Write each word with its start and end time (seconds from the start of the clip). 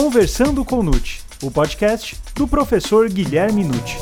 Conversando 0.00 0.64
com 0.64 0.80
Nute, 0.80 1.20
o 1.42 1.50
podcast 1.50 2.16
do 2.32 2.46
professor 2.46 3.10
Guilherme 3.10 3.64
Nute. 3.64 3.96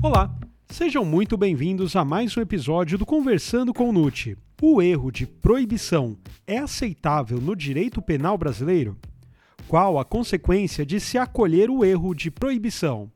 Olá, 0.00 0.32
sejam 0.70 1.04
muito 1.04 1.36
bem-vindos 1.36 1.96
a 1.96 2.04
mais 2.04 2.36
um 2.36 2.40
episódio 2.40 2.96
do 2.96 3.04
Conversando 3.04 3.74
com 3.74 3.90
Nute. 3.90 4.38
O 4.62 4.80
erro 4.80 5.10
de 5.10 5.26
proibição 5.26 6.16
é 6.46 6.58
aceitável 6.58 7.40
no 7.40 7.56
direito 7.56 8.00
penal 8.00 8.38
brasileiro? 8.38 8.96
Qual 9.66 9.98
a 9.98 10.04
consequência 10.04 10.86
de 10.86 11.00
se 11.00 11.18
acolher 11.18 11.68
o 11.68 11.84
erro 11.84 12.14
de 12.14 12.30
proibição? 12.30 13.10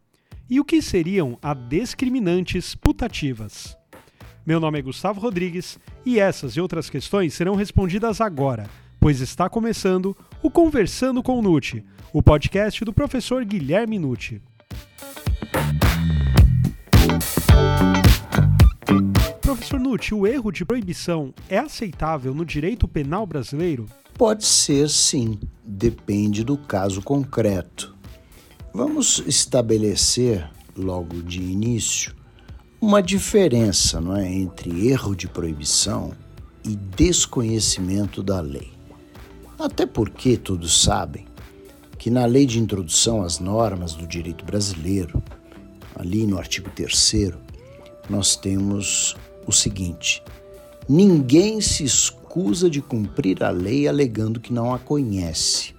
E 0.50 0.58
o 0.58 0.64
que 0.64 0.82
seriam 0.82 1.38
as 1.40 1.56
discriminantes 1.68 2.74
putativas? 2.74 3.76
Meu 4.46 4.60
nome 4.60 4.78
é 4.78 4.82
Gustavo 4.82 5.20
Rodrigues 5.20 5.78
e 6.04 6.20
essas 6.20 6.52
e 6.52 6.60
outras 6.60 6.90
questões 6.90 7.32
serão 7.32 7.54
respondidas 7.54 8.20
agora, 8.20 8.68
pois 9.00 9.22
está 9.22 9.48
começando 9.48 10.14
o 10.42 10.50
Conversando 10.50 11.22
com 11.22 11.38
o 11.38 11.42
Nute, 11.42 11.82
o 12.12 12.22
podcast 12.22 12.84
do 12.84 12.92
professor 12.92 13.42
Guilherme 13.42 13.98
Nucci. 13.98 14.42
Professor 19.40 19.80
Nucci, 19.80 20.14
o 20.14 20.26
erro 20.26 20.52
de 20.52 20.62
proibição 20.62 21.32
é 21.48 21.56
aceitável 21.56 22.34
no 22.34 22.44
direito 22.44 22.86
penal 22.86 23.26
brasileiro? 23.26 23.86
Pode 24.12 24.44
ser 24.44 24.90
sim, 24.90 25.40
depende 25.64 26.44
do 26.44 26.58
caso 26.58 27.00
concreto. 27.00 27.96
Vamos 28.74 29.24
estabelecer 29.26 30.50
logo 30.76 31.22
de 31.22 31.40
início 31.40 32.14
uma 32.84 33.02
diferença 33.02 33.98
não 33.98 34.14
é, 34.14 34.30
entre 34.30 34.88
erro 34.88 35.16
de 35.16 35.26
proibição 35.26 36.12
e 36.62 36.76
desconhecimento 36.76 38.22
da 38.22 38.42
lei. 38.42 38.72
Até 39.58 39.86
porque 39.86 40.36
todos 40.36 40.82
sabem 40.82 41.24
que 41.98 42.10
na 42.10 42.26
lei 42.26 42.44
de 42.44 42.60
introdução 42.60 43.22
às 43.22 43.38
normas 43.38 43.94
do 43.94 44.06
direito 44.06 44.44
brasileiro, 44.44 45.22
ali 45.96 46.26
no 46.26 46.36
artigo 46.36 46.68
3, 46.70 47.32
nós 48.10 48.36
temos 48.36 49.16
o 49.46 49.52
seguinte: 49.52 50.22
ninguém 50.86 51.62
se 51.62 51.84
escusa 51.84 52.68
de 52.68 52.82
cumprir 52.82 53.42
a 53.42 53.48
lei 53.48 53.88
alegando 53.88 54.40
que 54.40 54.52
não 54.52 54.74
a 54.74 54.78
conhece. 54.78 55.74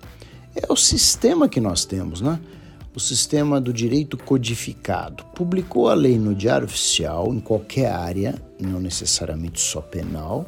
É 0.55 0.73
o 0.73 0.75
sistema 0.75 1.47
que 1.47 1.61
nós 1.61 1.85
temos, 1.85 2.19
né? 2.19 2.39
O 2.95 2.99
sistema 2.99 3.59
do 3.59 3.73
direito 3.73 4.17
codificado. 4.17 5.25
Publicou 5.35 5.89
a 5.89 5.93
lei 5.93 6.17
no 6.17 6.33
Diário 6.33 6.65
Oficial, 6.65 7.33
em 7.33 7.41
qualquer 7.41 7.91
área, 7.91 8.41
não 8.57 8.79
necessariamente 8.79 9.59
só 9.59 9.81
penal. 9.81 10.45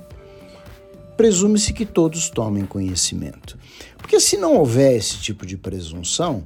Presume-se 1.18 1.74
que 1.74 1.86
todos 1.86 2.30
tomem 2.30 2.66
conhecimento. 2.66 3.58
Porque 3.98 4.18
se 4.20 4.38
não 4.38 4.56
houver 4.56 4.96
esse 4.96 5.18
tipo 5.18 5.46
de 5.46 5.58
presunção, 5.58 6.46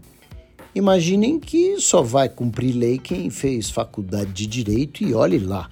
imaginem 0.74 1.40
que 1.40 1.80
só 1.80 2.02
vai 2.02 2.28
cumprir 2.28 2.76
lei 2.76 2.98
quem 2.98 3.30
fez 3.30 3.70
faculdade 3.70 4.32
de 4.32 4.48
direito 4.48 5.04
e 5.04 5.14
olhe 5.14 5.38
lá. 5.38 5.70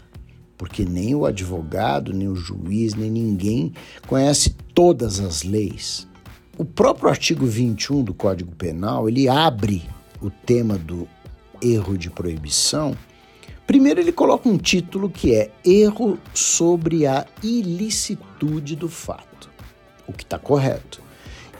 Porque 0.56 0.86
nem 0.86 1.16
o 1.16 1.26
advogado, 1.26 2.14
nem 2.14 2.28
o 2.28 2.36
juiz, 2.36 2.94
nem 2.94 3.10
ninguém 3.10 3.74
conhece 4.06 4.52
todas 4.76 5.20
as 5.20 5.42
leis. 5.42 6.08
O 6.56 6.66
próprio 6.66 7.10
artigo 7.10 7.48
21 7.48 8.04
do 8.04 8.14
Código 8.14 8.54
Penal, 8.54 9.08
ele 9.08 9.28
abre 9.28 9.82
o 10.22 10.30
tema 10.30 10.78
do 10.78 11.08
erro 11.62 11.98
de 11.98 12.10
proibição, 12.10 12.96
primeiro 13.68 14.00
ele 14.00 14.12
coloca 14.12 14.48
um 14.50 14.58
título 14.58 15.10
que 15.10 15.34
é 15.34 15.52
Erro 15.64 16.18
sobre 16.34 17.06
a 17.06 17.26
ilicitude 17.44 18.76
do 18.76 18.90
fato, 18.90 19.50
o 20.08 20.14
que 20.14 20.24
está 20.24 20.40
correto. 20.40 21.02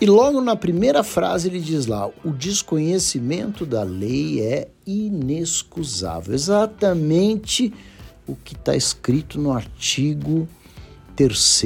E 0.02 0.06
logo 0.06 0.40
na 0.40 0.56
primeira 0.56 1.04
frase 1.04 1.50
ele 1.50 1.60
diz 1.60 1.86
lá: 1.86 2.10
o 2.24 2.32
desconhecimento 2.32 3.66
da 3.66 3.84
lei 3.84 4.42
é 4.42 4.70
inexcusável. 4.88 6.34
Exatamente 6.34 7.74
o 8.26 8.36
que 8.36 8.54
está 8.54 8.76
escrito 8.76 9.40
no 9.40 9.52
artigo 9.52 10.48
3 11.18 11.62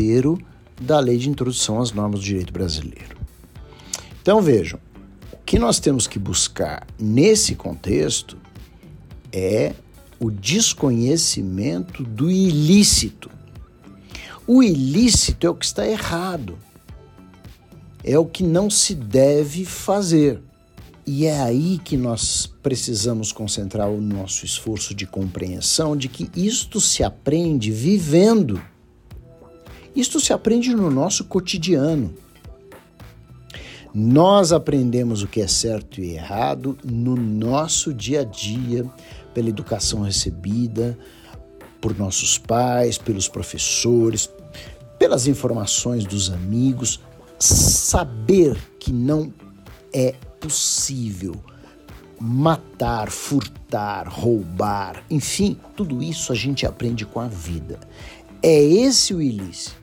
da 0.81 0.99
Lei 0.99 1.17
de 1.17 1.29
Introdução 1.29 1.79
às 1.79 1.91
Normas 1.91 2.19
do 2.19 2.25
Direito 2.25 2.51
Brasileiro. 2.51 3.17
Então 4.21 4.41
vejam, 4.41 4.79
que 5.45 5.59
nós 5.59 5.79
temos 5.79 6.07
que 6.07 6.17
buscar 6.17 6.87
nesse 6.99 7.55
contexto 7.55 8.37
é 9.31 9.73
o 10.19 10.31
desconhecimento 10.31 12.03
do 12.03 12.31
ilícito. 12.31 13.29
O 14.47 14.61
ilícito 14.63 15.45
é 15.45 15.49
o 15.49 15.55
que 15.55 15.65
está 15.65 15.87
errado, 15.87 16.57
é 18.03 18.17
o 18.17 18.25
que 18.25 18.43
não 18.43 18.69
se 18.69 18.93
deve 18.93 19.65
fazer. 19.65 20.41
E 21.05 21.25
é 21.25 21.41
aí 21.41 21.77
que 21.83 21.97
nós 21.97 22.45
precisamos 22.61 23.33
concentrar 23.33 23.89
o 23.89 23.99
nosso 23.99 24.45
esforço 24.45 24.95
de 24.95 25.05
compreensão 25.05 25.97
de 25.97 26.07
que 26.07 26.29
isto 26.35 26.79
se 26.79 27.03
aprende 27.03 27.71
vivendo. 27.71 28.61
Isto 29.93 30.19
se 30.19 30.31
aprende 30.31 30.73
no 30.73 30.89
nosso 30.89 31.25
cotidiano. 31.25 32.13
Nós 33.93 34.51
aprendemos 34.51 35.21
o 35.21 35.27
que 35.27 35.39
é 35.39 35.47
certo 35.47 36.01
e 36.01 36.15
errado 36.15 36.75
no 36.83 37.15
nosso 37.15 37.93
dia 37.93 38.21
a 38.21 38.23
dia, 38.23 38.85
pela 39.33 39.49
educação 39.49 40.01
recebida 40.01 40.97
por 41.79 41.95
nossos 41.97 42.37
pais, 42.37 42.97
pelos 42.97 43.27
professores, 43.27 44.29
pelas 44.97 45.27
informações 45.27 46.05
dos 46.05 46.31
amigos. 46.31 47.01
Saber 47.37 48.57
que 48.79 48.91
não 48.91 49.31
é 49.93 50.15
possível 50.39 51.35
matar, 52.19 53.11
furtar, 53.11 54.07
roubar, 54.07 55.03
enfim, 55.09 55.59
tudo 55.75 56.01
isso 56.01 56.31
a 56.31 56.35
gente 56.35 56.65
aprende 56.65 57.05
com 57.05 57.19
a 57.19 57.27
vida. 57.27 57.79
É 58.41 58.63
esse 58.63 59.13
o 59.13 59.21
ilícito. 59.21 59.82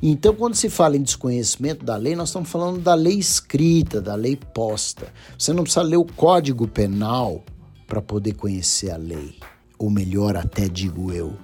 Então, 0.00 0.32
quando 0.32 0.54
se 0.54 0.68
fala 0.70 0.96
em 0.96 1.02
desconhecimento 1.02 1.84
da 1.84 1.96
lei, 1.96 2.14
nós 2.14 2.28
estamos 2.28 2.48
falando 2.48 2.80
da 2.80 2.94
lei 2.94 3.18
escrita, 3.18 4.00
da 4.00 4.14
lei 4.14 4.36
posta. 4.36 5.12
Você 5.36 5.52
não 5.52 5.64
precisa 5.64 5.82
ler 5.82 5.96
o 5.96 6.04
Código 6.04 6.68
Penal 6.68 7.42
para 7.86 8.00
poder 8.00 8.34
conhecer 8.34 8.92
a 8.92 8.96
lei. 8.96 9.34
Ou 9.76 9.90
melhor, 9.90 10.36
até 10.36 10.68
digo 10.68 11.12
eu, 11.12 11.34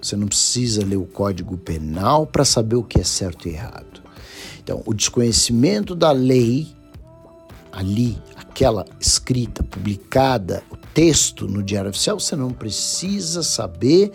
você 0.00 0.14
não 0.14 0.28
precisa 0.28 0.84
ler 0.84 0.96
o 0.96 1.04
Código 1.04 1.56
Penal 1.56 2.26
para 2.26 2.44
saber 2.44 2.76
o 2.76 2.84
que 2.84 3.00
é 3.00 3.04
certo 3.04 3.48
e 3.48 3.54
errado. 3.54 4.02
Então, 4.62 4.82
o 4.86 4.94
desconhecimento 4.94 5.94
da 5.94 6.12
lei, 6.12 6.68
ali, 7.72 8.16
aquela 8.36 8.84
escrita, 9.00 9.64
publicada, 9.64 10.62
o 10.70 10.76
texto 10.76 11.48
no 11.48 11.62
Diário 11.62 11.90
Oficial, 11.90 12.20
você 12.20 12.36
não 12.36 12.50
precisa 12.50 13.42
saber 13.42 14.12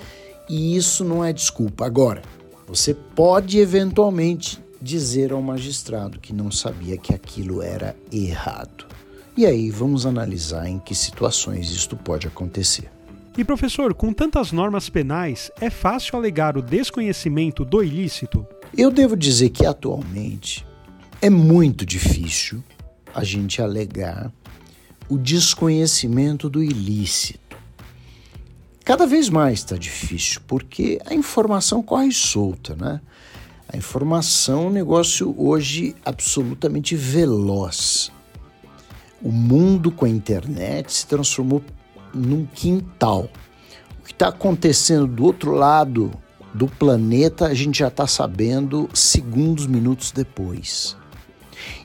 e 0.49 0.77
isso 0.77 1.03
não 1.03 1.23
é 1.23 1.33
desculpa. 1.33 1.85
Agora, 1.85 2.21
você 2.71 2.93
pode 2.93 3.59
eventualmente 3.59 4.57
dizer 4.81 5.33
ao 5.33 5.41
magistrado 5.41 6.21
que 6.21 6.31
não 6.31 6.49
sabia 6.49 6.95
que 6.95 7.13
aquilo 7.13 7.61
era 7.61 7.93
errado. 8.09 8.85
E 9.35 9.45
aí 9.45 9.69
vamos 9.69 10.05
analisar 10.05 10.69
em 10.69 10.79
que 10.79 10.95
situações 10.95 11.69
isto 11.69 11.97
pode 11.97 12.27
acontecer. 12.27 12.89
E 13.37 13.43
professor, 13.43 13.93
com 13.93 14.13
tantas 14.13 14.53
normas 14.53 14.87
penais, 14.87 15.51
é 15.59 15.69
fácil 15.69 16.15
alegar 16.15 16.55
o 16.55 16.61
desconhecimento 16.61 17.65
do 17.65 17.83
ilícito? 17.83 18.47
Eu 18.77 18.89
devo 18.89 19.17
dizer 19.17 19.49
que 19.49 19.65
atualmente 19.65 20.65
é 21.21 21.29
muito 21.29 21.85
difícil 21.85 22.63
a 23.13 23.25
gente 23.25 23.61
alegar 23.61 24.31
o 25.09 25.17
desconhecimento 25.17 26.49
do 26.49 26.63
ilícito. 26.63 27.40
Cada 28.83 29.05
vez 29.05 29.29
mais 29.29 29.59
está 29.59 29.77
difícil, 29.77 30.41
porque 30.47 30.99
a 31.05 31.13
informação 31.13 31.83
corre 31.83 32.11
solta, 32.11 32.75
né? 32.75 32.99
A 33.71 33.77
informação 33.77 34.63
é 34.63 34.65
um 34.65 34.71
negócio 34.71 35.33
hoje 35.37 35.95
absolutamente 36.03 36.95
veloz. 36.95 38.11
O 39.21 39.31
mundo 39.31 39.91
com 39.91 40.05
a 40.05 40.09
internet 40.09 40.91
se 40.91 41.05
transformou 41.05 41.63
num 42.13 42.45
quintal. 42.45 43.29
O 43.99 44.03
que 44.03 44.11
está 44.11 44.29
acontecendo 44.29 45.07
do 45.07 45.23
outro 45.23 45.51
lado 45.51 46.11
do 46.53 46.67
planeta 46.67 47.45
a 47.45 47.53
gente 47.53 47.79
já 47.79 47.87
está 47.87 48.07
sabendo 48.07 48.89
segundos, 48.93 49.67
minutos 49.67 50.11
depois. 50.11 50.97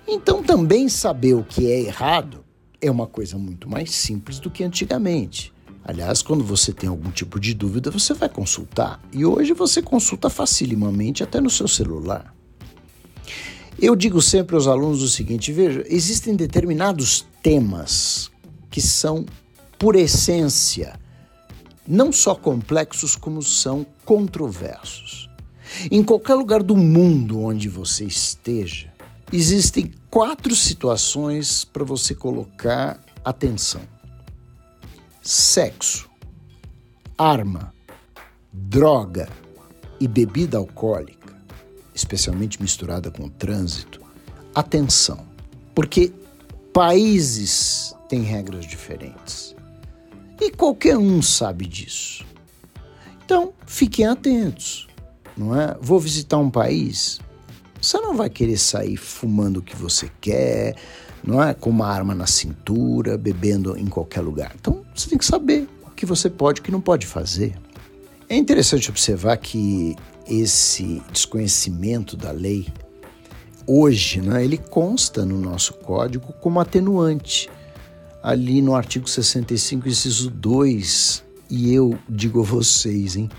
Então, 0.08 0.43
também 0.43 0.88
saber 0.88 1.34
o 1.34 1.44
que 1.44 1.70
é 1.70 1.81
errado 1.82 2.43
é 2.81 2.90
uma 2.90 3.06
coisa 3.06 3.37
muito 3.37 3.69
mais 3.69 3.90
simples 3.90 4.38
do 4.38 4.50
que 4.50 4.64
antigamente. 4.64 5.52
Aliás, 5.88 6.21
quando 6.21 6.43
você 6.43 6.73
tem 6.73 6.88
algum 6.88 7.12
tipo 7.12 7.38
de 7.38 7.55
dúvida, 7.55 7.93
você 7.93 8.12
vai 8.12 8.29
consultar. 8.29 9.00
E 9.12 9.25
hoje 9.25 9.53
você 9.53 9.81
consulta 9.81 10.29
facilmente 10.29 11.23
até 11.23 11.41
no 11.41 11.49
seu 11.49 11.69
celular. 11.69 12.35
Eu 13.81 13.94
digo 13.94 14.21
sempre 14.21 14.56
aos 14.56 14.67
alunos 14.67 15.00
o 15.00 15.09
seguinte: 15.09 15.53
veja, 15.53 15.85
existem 15.87 16.35
determinados 16.35 17.25
temas 17.41 18.33
que 18.69 18.83
são, 18.83 19.25
por 19.79 19.94
essência, 19.94 20.99
não 21.87 22.11
só 22.11 22.35
complexos, 22.35 23.15
como 23.15 23.41
são 23.41 23.87
controversos. 24.05 25.31
Em 25.89 26.03
qualquer 26.03 26.35
lugar 26.35 26.65
do 26.65 26.77
mundo 26.77 27.41
onde 27.41 27.69
você 27.69 28.05
esteja, 28.05 28.93
existem 29.32 29.93
quatro 30.11 30.56
situações 30.56 31.65
para 31.65 31.85
você 31.85 32.12
colocar 32.12 32.99
atenção: 33.25 33.82
sexo, 35.26 36.08
arma, 37.19 37.75
droga 38.52 39.28
e 39.99 40.06
bebida 40.06 40.56
alcoólica, 40.56 41.34
especialmente 41.93 42.62
misturada 42.62 43.11
com 43.11 43.28
trânsito. 43.28 44.00
Atenção, 44.55 45.26
porque 45.75 46.12
países 46.73 47.93
têm 48.08 48.23
regras 48.23 48.67
diferentes 48.67 49.56
e 50.40 50.50
qualquer 50.52 50.96
um 50.96 51.20
sabe 51.20 51.67
disso. 51.67 52.25
Então, 53.25 53.52
fiquem 53.67 54.06
atentos, 54.06 54.87
não 55.37 55.61
é? 55.61 55.76
Vou 55.81 55.99
visitar 55.99 56.38
um 56.38 56.50
país, 56.50 57.19
você 57.82 57.99
não 57.99 58.14
vai 58.14 58.31
querer 58.31 58.58
sair 58.58 58.96
fumando 58.96 59.56
o 59.56 59.62
que 59.62 59.75
você 59.75 60.08
quer, 60.20 60.76
não 61.25 61.43
é? 61.43 61.55
Com 61.55 61.71
uma 61.71 61.87
arma 61.87 62.15
na 62.15 62.27
cintura, 62.27 63.17
bebendo 63.17 63.77
em 63.77 63.87
qualquer 63.87 64.21
lugar. 64.21 64.53
Então, 64.59 64.83
você 64.95 65.09
tem 65.09 65.19
que 65.19 65.25
saber 65.25 65.69
o 65.87 65.91
que 65.91 66.07
você 66.07 66.31
pode 66.31 66.59
e 66.59 66.61
o 66.61 66.65
que 66.65 66.73
não 66.73 66.81
pode 66.81 67.07
fazer. 67.07 67.55
É 68.29 68.37
interessante 68.37 68.91
observar 68.91 69.37
que 69.37 69.97
esse 70.29 71.03
desconhecimento 71.13 72.17
da 72.17 72.33
lei 72.33 72.67
hoje, 73.67 74.21
né, 74.21 74.45
ele 74.45 74.59
consta 74.59 75.25
no 75.25 75.39
nosso 75.39 75.75
código 75.75 76.33
como 76.41 76.61
atenuante 76.61 77.49
ali 78.23 78.61
no 78.61 78.75
artigo 78.75 79.09
65, 79.09 79.89
inciso 79.89 80.29
2, 80.31 81.23
e 81.49 81.73
eu 81.73 81.97
digo 82.09 82.41
a 82.41 82.45
vocês, 82.45 83.15
hein, 83.15 83.31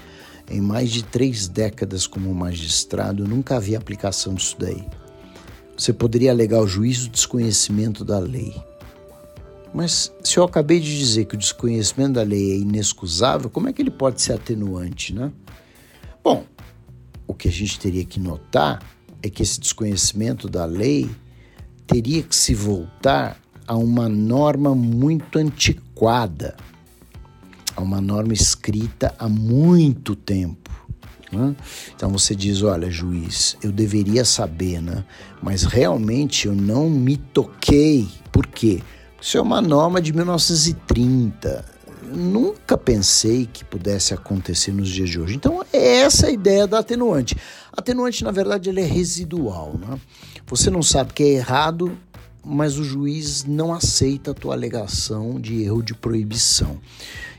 em 0.50 0.62
mais 0.62 0.90
de 0.92 1.04
três 1.04 1.46
décadas 1.50 2.08
como 2.08 2.34
magistrado, 2.34 3.28
nunca 3.28 3.60
vi 3.60 3.76
aplicação 3.76 4.34
disso 4.34 4.56
daí. 4.58 4.86
Você 5.78 5.94
poderia 5.94 6.32
alegar 6.32 6.60
o 6.60 6.68
juízo 6.68 7.08
desconhecimento 7.08 8.04
da 8.04 8.18
lei. 8.18 8.56
Mas 9.74 10.12
se 10.24 10.38
eu 10.38 10.44
acabei 10.44 10.80
de 10.80 10.98
dizer 10.98 11.26
que 11.26 11.36
o 11.36 11.38
desconhecimento 11.38 12.14
da 12.14 12.24
lei 12.24 12.54
é 12.54 12.58
inexcusável, 12.58 13.48
como 13.48 13.70
é 13.70 13.74
que 13.74 13.82
ele 13.82 13.92
pode 13.92 14.20
ser 14.20 14.34
atenuante, 14.34 15.14
né? 15.14 15.32
Bom, 16.24 16.46
o 17.28 17.34
que 17.34 17.48
a 17.48 17.52
gente 17.52 17.80
teria 17.80 18.04
que 18.04 18.20
notar 18.20 18.82
é 19.22 19.30
que 19.30 19.44
esse 19.44 19.60
desconhecimento 19.60 20.50
da 20.50 20.66
lei 20.66 21.10
teria 21.86 22.24
que 22.24 22.36
se 22.36 22.56
voltar 22.56 23.40
a 23.68 23.76
uma 23.76 24.10
norma 24.10 24.74
muito 24.74 25.38
antiquada, 25.38 26.56
a 27.76 27.82
uma 27.82 28.02
norma 28.02 28.34
escrita 28.34 29.14
há 29.20 29.30
muito 29.30 30.16
tempo. 30.16 30.67
Né? 31.32 31.56
Então 31.96 32.10
você 32.10 32.36
diz: 32.36 32.62
olha, 32.62 32.90
juiz, 32.90 33.58
eu 33.62 33.72
deveria 33.72 34.24
saber, 34.24 34.82
né? 34.82 35.04
mas 35.42 35.64
realmente 35.64 36.48
eu 36.48 36.56
não 36.56 36.90
me 36.90 37.18
toquei. 37.18 38.08
Por 38.32 38.48
quê? 38.48 38.82
Isso 39.20 39.38
é 39.38 39.42
uma 39.42 39.62
norma 39.62 40.02
de 40.02 40.14
1930. 40.14 41.66
nunca 42.14 42.78
pensei 42.78 43.50
que 43.52 43.66
pudesse 43.66 44.14
acontecer 44.14 44.72
nos 44.72 44.88
dias 44.88 45.10
de 45.10 45.20
hoje. 45.20 45.36
Então, 45.36 45.64
é 45.74 45.98
essa 45.98 46.28
a 46.28 46.32
ideia 46.32 46.66
da 46.68 46.80
atenuante. 46.80 47.36
Atenuante, 47.74 48.24
na 48.24 48.32
verdade, 48.32 48.70
ela 48.70 48.80
é 48.80 48.86
residual. 48.86 49.76
Né? 49.78 50.00
Você 50.46 50.70
não 50.70 50.82
sabe 50.82 51.14
que 51.14 51.24
é 51.24 51.30
errado, 51.34 51.98
mas 52.46 52.78
o 52.78 52.84
juiz 52.84 53.44
não 53.44 53.74
aceita 53.74 54.32
a 54.32 54.34
tua 54.34 54.54
alegação 54.54 55.40
de 55.40 55.64
erro 55.64 55.82
de 55.82 55.94
proibição. 55.94 56.80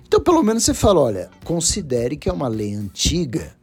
Então, 0.06 0.20
pelo 0.20 0.42
menos 0.42 0.64
você 0.64 0.74
fala: 0.74 1.00
olha, 1.00 1.30
considere 1.44 2.16
que 2.16 2.28
é 2.28 2.32
uma 2.32 2.48
lei 2.48 2.74
antiga 2.74 3.56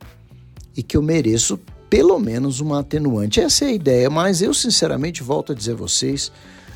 e 0.75 0.83
que 0.83 0.97
eu 0.97 1.01
mereço 1.01 1.59
pelo 1.89 2.19
menos 2.19 2.59
uma 2.59 2.79
atenuante. 2.79 3.39
Essa 3.39 3.65
é 3.65 3.67
a 3.69 3.73
ideia, 3.73 4.09
mas 4.09 4.41
eu, 4.41 4.53
sinceramente, 4.53 5.23
volto 5.23 5.51
a 5.51 5.55
dizer 5.55 5.73
a 5.73 5.75
vocês: 5.75 6.31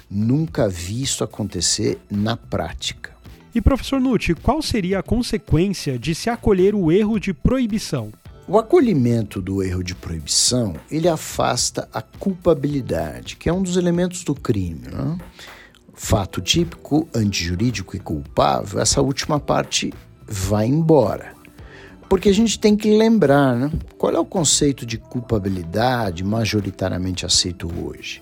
nunca 0.09 0.67
vi 0.69 1.01
isso 1.01 1.23
acontecer 1.23 1.99
na 2.09 2.37
prática. 2.37 3.11
E, 3.53 3.61
professor 3.61 3.99
Nutti, 3.99 4.35
qual 4.35 4.61
seria 4.61 4.99
a 4.99 5.03
consequência 5.03 5.97
de 5.97 6.13
se 6.13 6.29
acolher 6.29 6.75
o 6.75 6.91
erro 6.91 7.19
de 7.19 7.33
proibição? 7.33 8.11
O 8.47 8.57
acolhimento 8.57 9.41
do 9.41 9.61
erro 9.61 9.83
de 9.83 9.93
proibição, 9.93 10.75
ele 10.89 11.07
afasta 11.07 11.87
a 11.93 12.01
culpabilidade, 12.01 13.35
que 13.35 13.49
é 13.49 13.53
um 13.53 13.61
dos 13.61 13.77
elementos 13.77 14.23
do 14.23 14.33
crime. 14.33 14.87
Né? 14.87 15.17
Fato 15.93 16.41
típico, 16.41 17.07
antijurídico 17.13 17.95
e 17.95 17.99
culpável, 17.99 18.79
essa 18.79 19.01
última 19.01 19.39
parte 19.39 19.93
vai 20.25 20.65
embora. 20.65 21.38
Porque 22.09 22.27
a 22.27 22.33
gente 22.33 22.59
tem 22.59 22.75
que 22.75 22.97
lembrar 22.97 23.55
né? 23.55 23.71
qual 23.97 24.13
é 24.13 24.19
o 24.19 24.25
conceito 24.25 24.85
de 24.85 24.97
culpabilidade 24.97 26.23
majoritariamente 26.23 27.25
aceito 27.25 27.71
hoje. 27.81 28.21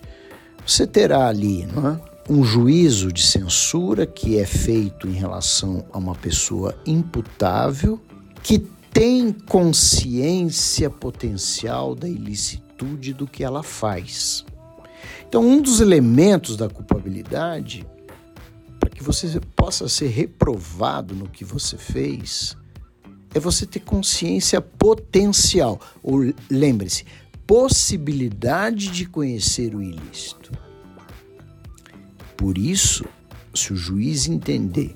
Você 0.65 0.85
terá 0.85 1.27
ali 1.27 1.65
não 1.65 1.91
é? 1.91 1.99
um 2.29 2.43
juízo 2.43 3.11
de 3.11 3.25
censura 3.25 4.05
que 4.05 4.37
é 4.37 4.45
feito 4.45 5.07
em 5.07 5.13
relação 5.13 5.85
a 5.93 5.97
uma 5.97 6.13
pessoa 6.13 6.77
imputável 6.85 8.01
que 8.43 8.59
tem 8.91 9.31
consciência 9.31 10.89
potencial 10.89 11.95
da 11.95 12.09
ilicitude 12.09 13.13
do 13.13 13.25
que 13.25 13.43
ela 13.43 13.63
faz. 13.63 14.43
Então, 15.27 15.45
um 15.45 15.61
dos 15.61 15.79
elementos 15.79 16.57
da 16.57 16.69
culpabilidade, 16.69 17.85
para 18.79 18.89
que 18.89 19.03
você 19.03 19.39
possa 19.55 19.87
ser 19.87 20.07
reprovado 20.07 21.15
no 21.15 21.29
que 21.29 21.45
você 21.45 21.77
fez, 21.77 22.57
é 23.33 23.39
você 23.39 23.65
ter 23.65 23.81
consciência 23.81 24.61
potencial. 24.61 25.79
Ou 26.03 26.33
lembre-se, 26.49 27.05
possibilidade 27.45 28.89
de 28.89 29.05
conhecer 29.05 29.73
o 29.73 29.81
ilícito. 29.81 30.51
Por 32.35 32.57
isso, 32.57 33.05
se 33.53 33.73
o 33.73 33.75
juiz 33.75 34.27
entender 34.27 34.95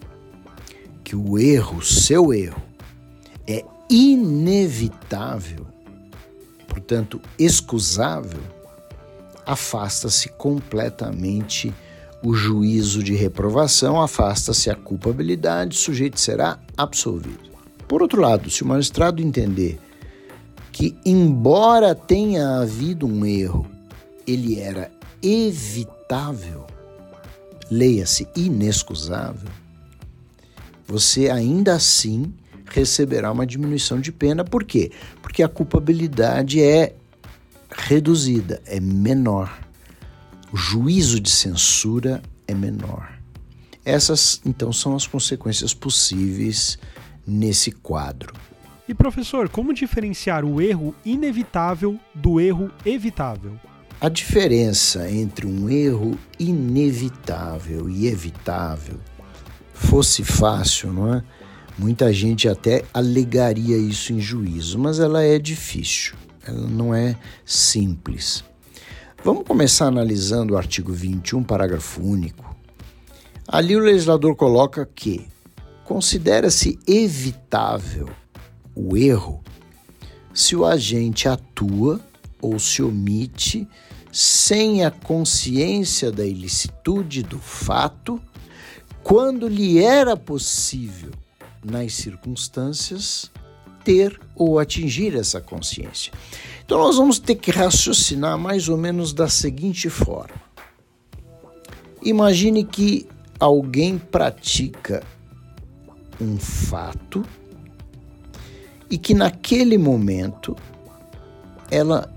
que 1.04 1.16
o 1.16 1.38
erro, 1.39 1.81
seu 1.83 2.33
erro, 2.33 2.62
é 3.48 3.66
inevitável, 3.89 5.66
portanto 6.68 7.19
excusável, 7.38 8.39
afasta-se 9.45 10.30
completamente 10.30 11.74
o 12.24 12.33
juízo 12.33 13.04
de 13.04 13.16
reprovação, 13.16 14.00
afasta-se 14.00 14.69
a 14.69 14.75
culpabilidade, 14.75 15.75
o 15.75 15.80
sujeito 15.80 16.19
será 16.19 16.60
absolvido. 16.78 17.50
Por 17.91 18.01
outro 18.01 18.21
lado, 18.21 18.49
se 18.49 18.63
o 18.63 18.66
magistrado 18.66 19.21
entender 19.21 19.77
que, 20.71 20.97
embora 21.06 21.94
tenha 21.94 22.59
havido 22.61 23.06
um 23.06 23.25
erro, 23.25 23.69
ele 24.25 24.57
era 24.57 24.89
evitável, 25.21 26.66
leia-se 27.69 28.25
inexcusável, 28.33 29.49
você 30.87 31.30
ainda 31.30 31.73
assim 31.73 32.33
receberá 32.66 33.30
uma 33.30 33.45
diminuição 33.45 33.99
de 33.99 34.13
pena. 34.13 34.45
Por 34.45 34.63
quê? 34.63 34.94
Porque 35.21 35.44
a 35.44 35.49
culpabilidade 35.49 36.63
é 36.63 36.95
reduzida, 37.69 38.61
é 38.66 38.80
menor. 38.80 39.51
O 40.49 40.56
juízo 40.56 41.19
de 41.19 41.30
censura 41.30 42.23
é 42.47 42.54
menor. 42.54 43.11
Essas, 43.83 44.39
então, 44.45 44.71
são 44.71 44.95
as 44.95 45.06
consequências 45.06 45.73
possíveis 45.73 46.80
nesse 47.25 47.71
quadro. 47.71 48.33
E 48.87 48.94
professor, 48.94 49.47
como 49.47 49.73
diferenciar 49.73 50.44
o 50.44 50.61
erro 50.61 50.94
inevitável 51.06 51.99
do 52.13 52.40
erro 52.40 52.69
evitável? 52.85 53.54
A 53.99 54.09
diferença 54.09 55.09
entre 55.09 55.45
um 55.45 55.69
erro 55.69 56.18
inevitável 56.40 57.87
e 57.87 58.07
evitável 58.07 58.99
fosse 59.73 60.23
fácil, 60.23 60.92
não 60.92 61.13
é? 61.13 61.23
Muita 61.78 62.11
gente 62.11 62.49
até 62.49 62.83
alegaria 62.94 63.78
isso 63.78 64.11
em 64.11 64.19
juízo, 64.19 64.78
mas 64.78 64.99
ela 64.99 65.23
é 65.23 65.40
difícil, 65.40 66.16
ela 66.45 66.68
não 66.68 66.94
é 66.94 67.16
simples. 67.45 68.44
Vamos 69.23 69.45
começar 69.47 69.85
analisando 69.85 70.54
o 70.54 70.57
artigo 70.57 70.92
21, 70.92 71.44
parágrafo 71.44 72.01
único. 72.01 72.56
Ali 73.47 73.75
o 73.75 73.80
legislador 73.80 74.35
coloca 74.35 74.87
que 74.95 75.28
considera-se 75.92 76.80
evitável 76.88 78.10
o 78.74 78.95
erro 78.95 79.44
se 80.33 80.56
o 80.56 80.64
agente 80.64 81.28
atua 81.28 82.00
ou 82.42 82.57
se 82.57 82.81
omite 82.81 83.68
sem 84.10 84.86
a 84.86 84.90
consciência 84.90 86.10
da 86.10 86.26
ilicitude 86.26 87.24
do 87.24 87.38
fato, 87.38 88.21
quando 89.04 89.50
lhe 89.50 89.83
era 89.83 90.16
possível 90.16 91.12
nas 91.62 91.94
circunstâncias, 91.94 93.30
ter 93.83 94.18
ou 94.33 94.60
atingir 94.60 95.14
essa 95.14 95.42
consciência. 95.42 96.14
Então, 96.64 96.78
nós 96.78 96.95
vamos 96.95 97.19
ter 97.19 97.36
que 97.36 97.52
raciocinar 97.52 98.38
mais 98.38 98.69
ou 98.69 98.78
menos 98.78 99.12
da 99.12 99.28
seguinte 99.28 99.90
forma: 99.90 100.42
imagine 102.02 102.64
que 102.64 103.06
alguém 103.38 103.98
pratica 103.98 105.04
um 106.21 106.37
fato 106.37 107.25
e 108.90 108.97
que 108.97 109.13
naquele 109.13 109.78
momento 109.78 110.56
ela 111.69 112.13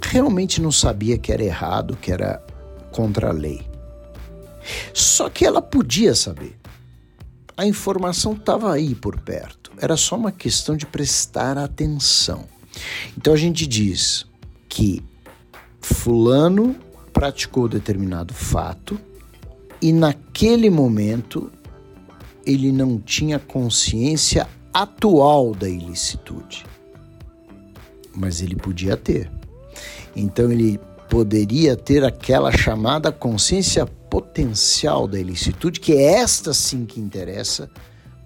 realmente 0.00 0.60
não 0.60 0.72
sabia 0.72 1.18
que 1.18 1.32
era 1.32 1.42
errado, 1.42 1.96
que 2.00 2.12
era 2.12 2.42
contra 2.92 3.28
a 3.28 3.32
lei. 3.32 3.66
Só 4.94 5.28
que 5.28 5.44
ela 5.44 5.60
podia 5.60 6.14
saber. 6.14 6.56
A 7.56 7.66
informação 7.66 8.32
estava 8.32 8.72
aí 8.72 8.94
por 8.94 9.20
perto. 9.20 9.72
Era 9.76 9.96
só 9.96 10.16
uma 10.16 10.32
questão 10.32 10.76
de 10.76 10.86
prestar 10.86 11.58
atenção. 11.58 12.46
Então 13.16 13.34
a 13.34 13.36
gente 13.36 13.66
diz 13.66 14.26
que 14.68 15.02
Fulano 15.80 16.76
praticou 17.12 17.68
determinado 17.68 18.32
fato 18.32 18.98
e 19.80 19.92
naquele 19.92 20.70
momento 20.70 21.50
ele 22.46 22.72
não 22.72 22.98
tinha 22.98 23.38
consciência 23.38 24.48
atual 24.72 25.54
da 25.54 25.68
ilicitude. 25.68 26.64
Mas 28.14 28.40
ele 28.40 28.56
podia 28.56 28.96
ter. 28.96 29.30
Então 30.14 30.50
ele 30.50 30.78
poderia 31.08 31.76
ter 31.76 32.04
aquela 32.04 32.50
chamada 32.50 33.12
consciência 33.12 33.86
potencial 33.86 35.06
da 35.06 35.18
ilicitude, 35.18 35.80
que 35.80 35.92
é 35.92 36.14
esta 36.20 36.52
sim 36.52 36.84
que 36.84 37.00
interessa 37.00 37.70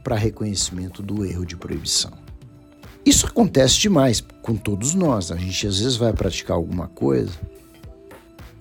para 0.02 0.16
reconhecimento 0.16 1.02
do 1.02 1.24
erro 1.24 1.44
de 1.44 1.56
proibição. 1.56 2.12
Isso 3.04 3.26
acontece 3.26 3.78
demais 3.78 4.22
com 4.42 4.56
todos 4.56 4.94
nós. 4.94 5.30
A 5.30 5.36
gente 5.36 5.66
às 5.66 5.78
vezes 5.78 5.96
vai 5.96 6.12
praticar 6.12 6.56
alguma 6.56 6.88
coisa, 6.88 7.32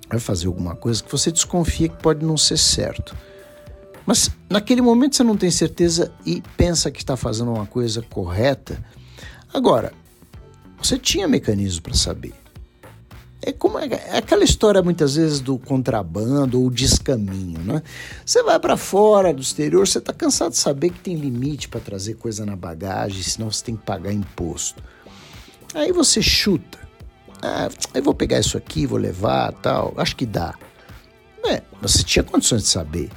vai 0.09 0.19
fazer 0.19 0.47
alguma 0.47 0.75
coisa 0.75 1.03
que 1.03 1.11
você 1.11 1.31
desconfia 1.31 1.89
que 1.89 2.01
pode 2.01 2.23
não 2.25 2.37
ser 2.37 2.57
certo. 2.57 3.15
Mas 4.05 4.29
naquele 4.49 4.81
momento 4.81 5.15
você 5.15 5.23
não 5.23 5.35
tem 5.35 5.49
certeza 5.49 6.11
e 6.25 6.41
pensa 6.55 6.91
que 6.91 6.99
está 6.99 7.17
fazendo 7.17 7.51
uma 7.51 7.65
coisa 7.65 8.01
correta. 8.01 8.83
Agora, 9.53 9.93
você 10.81 10.97
tinha 10.97 11.27
mecanismo 11.27 11.81
para 11.81 11.95
saber. 11.95 12.33
É 13.41 13.51
como 13.51 13.77
é, 13.77 13.87
é 13.87 14.17
aquela 14.17 14.43
história 14.43 14.81
muitas 14.81 15.15
vezes 15.15 15.39
do 15.39 15.57
contrabando 15.59 16.61
ou 16.61 16.69
descaminho, 16.69 17.59
né? 17.59 17.81
Você 18.25 18.41
vai 18.41 18.59
para 18.59 18.75
fora 18.75 19.31
do 19.31 19.41
exterior, 19.41 19.87
você 19.87 19.99
está 19.99 20.11
cansado 20.11 20.51
de 20.51 20.57
saber 20.57 20.89
que 20.89 20.99
tem 20.99 21.15
limite 21.15 21.69
para 21.69 21.79
trazer 21.79 22.15
coisa 22.15 22.45
na 22.45 22.55
bagagem, 22.55 23.21
senão 23.21 23.51
você 23.51 23.63
tem 23.63 23.75
que 23.75 23.83
pagar 23.83 24.11
imposto. 24.11 24.81
Aí 25.75 25.91
você 25.91 26.21
chuta. 26.21 26.79
Ah, 27.41 27.69
eu 27.93 28.01
vou 28.01 28.15
pegar 28.15 28.39
isso 28.39 28.57
aqui, 28.57 28.87
vou 28.87 28.97
levar, 28.97 29.51
tal. 29.53 29.93
Acho 29.97 30.15
que 30.15 30.25
dá. 30.25 30.55
É, 31.45 31.61
você 31.79 32.03
tinha 32.03 32.23
condições 32.23 32.63
de 32.63 32.69
saber. 32.69 33.11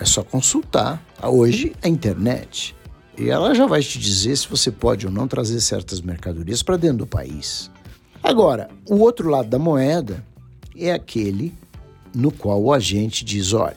É 0.00 0.04
só 0.06 0.24
consultar. 0.24 1.04
Hoje 1.22 1.76
a 1.82 1.88
internet. 1.88 2.74
E 3.18 3.28
ela 3.28 3.54
já 3.54 3.66
vai 3.66 3.82
te 3.82 3.98
dizer 3.98 4.34
se 4.34 4.48
você 4.48 4.70
pode 4.70 5.06
ou 5.06 5.12
não 5.12 5.28
trazer 5.28 5.60
certas 5.60 6.00
mercadorias 6.00 6.62
para 6.62 6.78
dentro 6.78 6.98
do 6.98 7.06
país. 7.06 7.70
Agora, 8.22 8.70
o 8.88 8.96
outro 8.96 9.28
lado 9.28 9.50
da 9.50 9.58
moeda 9.58 10.24
é 10.74 10.90
aquele 10.90 11.52
no 12.14 12.32
qual 12.32 12.62
o 12.62 12.72
agente 12.72 13.22
diz: 13.22 13.52
olha, 13.52 13.76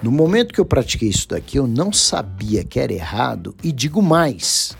no 0.00 0.12
momento 0.12 0.54
que 0.54 0.60
eu 0.60 0.64
pratiquei 0.64 1.08
isso 1.08 1.28
daqui, 1.28 1.58
eu 1.58 1.66
não 1.66 1.92
sabia 1.92 2.62
que 2.62 2.78
era 2.78 2.92
errado 2.92 3.52
e 3.60 3.72
digo 3.72 4.00
mais, 4.00 4.76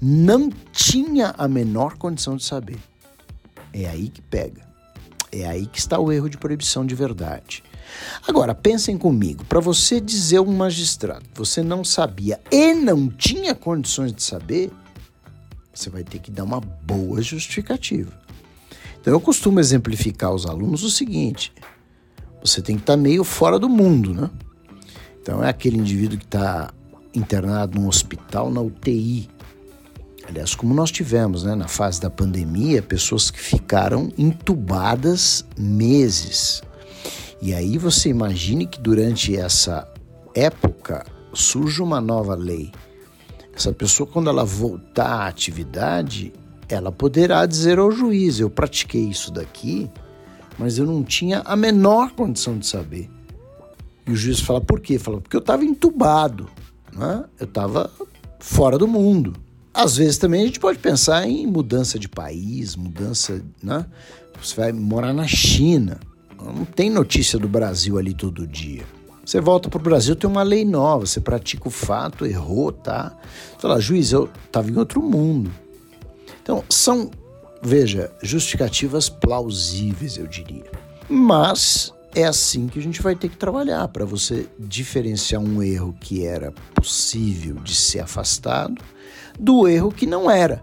não 0.00 0.50
tinha 0.72 1.34
a 1.38 1.48
menor 1.48 1.96
condição 1.96 2.36
de 2.36 2.44
saber. 2.44 2.78
É 3.72 3.86
aí 3.86 4.10
que 4.10 4.20
pega. 4.20 4.62
É 5.32 5.46
aí 5.46 5.66
que 5.66 5.78
está 5.78 5.98
o 5.98 6.12
erro 6.12 6.28
de 6.28 6.36
proibição 6.36 6.84
de 6.84 6.94
verdade. 6.94 7.62
Agora, 8.26 8.54
pensem 8.54 8.96
comigo, 8.96 9.44
para 9.44 9.60
você 9.60 10.00
dizer 10.00 10.40
um 10.40 10.52
magistrado 10.56 11.24
você 11.34 11.62
não 11.62 11.84
sabia 11.84 12.40
e 12.50 12.74
não 12.74 13.08
tinha 13.08 13.54
condições 13.54 14.12
de 14.12 14.22
saber, 14.22 14.70
você 15.72 15.90
vai 15.90 16.04
ter 16.04 16.20
que 16.20 16.30
dar 16.30 16.44
uma 16.44 16.60
boa 16.60 17.20
justificativa. 17.20 18.12
Então 19.00 19.12
eu 19.12 19.20
costumo 19.20 19.60
exemplificar 19.60 20.30
aos 20.30 20.46
alunos 20.46 20.82
o 20.82 20.90
seguinte: 20.90 21.52
você 22.42 22.62
tem 22.62 22.76
que 22.76 22.82
estar 22.82 22.94
tá 22.94 22.96
meio 22.96 23.24
fora 23.24 23.58
do 23.58 23.68
mundo, 23.68 24.14
né? 24.14 24.30
Então 25.20 25.42
é 25.42 25.48
aquele 25.48 25.78
indivíduo 25.78 26.18
que 26.18 26.24
está 26.24 26.72
internado 27.14 27.78
num 27.78 27.88
hospital 27.88 28.50
na 28.50 28.60
UTI. 28.60 29.28
Aliás, 30.26 30.54
como 30.54 30.72
nós 30.72 30.90
tivemos 30.90 31.44
né, 31.44 31.54
na 31.54 31.68
fase 31.68 32.00
da 32.00 32.08
pandemia, 32.08 32.80
pessoas 32.80 33.30
que 33.30 33.38
ficaram 33.38 34.10
entubadas 34.16 35.44
meses. 35.58 36.62
E 37.44 37.52
aí 37.52 37.76
você 37.76 38.08
imagine 38.08 38.66
que 38.66 38.80
durante 38.80 39.36
essa 39.36 39.86
época 40.34 41.04
surge 41.34 41.82
uma 41.82 42.00
nova 42.00 42.34
lei. 42.34 42.72
Essa 43.54 43.70
pessoa, 43.70 44.08
quando 44.10 44.30
ela 44.30 44.46
voltar 44.46 45.10
à 45.10 45.26
atividade, 45.26 46.32
ela 46.70 46.90
poderá 46.90 47.44
dizer 47.44 47.78
ao 47.78 47.90
juiz: 47.90 48.40
eu 48.40 48.48
pratiquei 48.48 49.02
isso 49.10 49.30
daqui, 49.30 49.90
mas 50.58 50.78
eu 50.78 50.86
não 50.86 51.04
tinha 51.04 51.42
a 51.44 51.54
menor 51.54 52.12
condição 52.12 52.56
de 52.56 52.66
saber. 52.66 53.10
E 54.06 54.12
o 54.12 54.16
juiz 54.16 54.40
fala: 54.40 54.62
por 54.62 54.80
quê? 54.80 54.98
Fala: 54.98 55.20
porque 55.20 55.36
eu 55.36 55.40
estava 55.40 55.66
entubado, 55.66 56.48
né? 56.94 57.26
eu 57.38 57.44
estava 57.44 57.90
fora 58.40 58.78
do 58.78 58.88
mundo. 58.88 59.34
Às 59.74 59.98
vezes 59.98 60.16
também 60.16 60.44
a 60.44 60.46
gente 60.46 60.58
pode 60.60 60.78
pensar 60.78 61.28
em 61.28 61.46
mudança 61.46 61.98
de 61.98 62.08
país, 62.08 62.74
mudança, 62.74 63.44
né? 63.62 63.84
Você 64.40 64.56
vai 64.56 64.72
morar 64.72 65.12
na 65.12 65.26
China, 65.26 66.00
não 66.52 66.64
tem 66.64 66.90
notícia 66.90 67.38
do 67.38 67.48
Brasil 67.48 67.98
ali 67.98 68.14
todo 68.14 68.46
dia. 68.46 68.84
Você 69.24 69.40
volta 69.40 69.70
para 69.70 69.78
o 69.78 69.82
Brasil, 69.82 70.14
tem 70.14 70.28
uma 70.28 70.42
lei 70.42 70.64
nova, 70.64 71.06
você 71.06 71.20
pratica 71.20 71.66
o 71.68 71.70
fato, 71.70 72.26
errou, 72.26 72.70
tá? 72.70 73.16
Você 73.52 73.62
fala, 73.62 73.80
juiz, 73.80 74.12
eu 74.12 74.28
estava 74.46 74.70
em 74.70 74.76
outro 74.76 75.00
mundo. 75.00 75.50
Então, 76.42 76.62
são, 76.68 77.10
veja, 77.62 78.12
justificativas 78.22 79.08
plausíveis, 79.08 80.18
eu 80.18 80.26
diria. 80.26 80.70
Mas 81.08 81.94
é 82.14 82.24
assim 82.24 82.68
que 82.68 82.78
a 82.78 82.82
gente 82.82 83.00
vai 83.00 83.16
ter 83.16 83.30
que 83.30 83.36
trabalhar 83.36 83.88
para 83.88 84.04
você 84.04 84.46
diferenciar 84.58 85.40
um 85.40 85.62
erro 85.62 85.96
que 85.98 86.24
era 86.24 86.52
possível 86.74 87.54
de 87.56 87.74
ser 87.74 88.00
afastado 88.00 88.82
do 89.38 89.66
erro 89.66 89.90
que 89.90 90.06
não 90.06 90.30
era, 90.30 90.62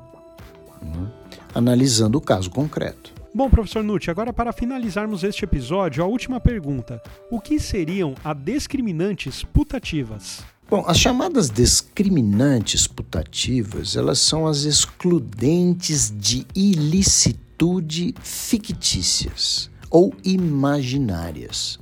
né? 0.81 1.11
analisando 1.53 2.17
o 2.17 2.21
caso 2.21 2.49
concreto. 2.49 3.20
Bom, 3.33 3.49
professor 3.49 3.81
Nutti, 3.81 4.11
agora 4.11 4.33
para 4.33 4.51
finalizarmos 4.51 5.23
este 5.23 5.45
episódio, 5.45 6.03
a 6.03 6.05
última 6.05 6.41
pergunta: 6.41 7.01
o 7.31 7.39
que 7.39 7.61
seriam 7.61 8.13
as 8.25 8.37
discriminantes 8.37 9.41
putativas? 9.41 10.43
Bom, 10.69 10.83
as 10.85 10.99
chamadas 10.99 11.49
discriminantes 11.49 12.87
putativas, 12.87 13.95
elas 13.95 14.19
são 14.19 14.45
as 14.47 14.63
excludentes 14.63 16.13
de 16.13 16.45
ilicitude 16.53 18.13
fictícias 18.21 19.71
ou 19.89 20.13
imaginárias. 20.25 21.79